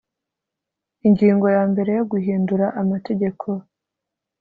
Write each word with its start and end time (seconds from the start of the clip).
ingingo 1.07 1.45
ya 1.55 1.63
mbere 1.71 1.91
yo 1.97 2.03
guhindura 2.11 2.65
amategeko 2.81 3.45